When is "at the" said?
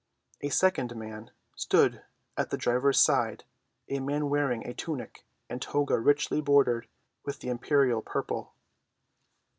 2.35-2.57